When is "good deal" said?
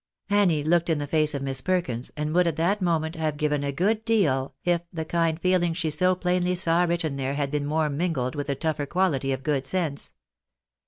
3.71-4.55